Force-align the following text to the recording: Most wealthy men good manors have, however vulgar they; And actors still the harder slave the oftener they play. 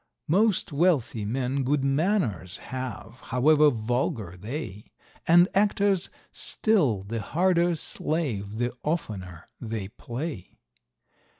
Most 0.27 0.71
wealthy 0.71 1.25
men 1.25 1.61
good 1.61 1.83
manors 1.83 2.57
have, 2.57 3.19
however 3.25 3.69
vulgar 3.69 4.35
they; 4.35 4.89
And 5.27 5.47
actors 5.53 6.09
still 6.31 7.03
the 7.03 7.21
harder 7.21 7.75
slave 7.75 8.57
the 8.57 8.73
oftener 8.83 9.45
they 9.61 9.89
play. 9.89 10.57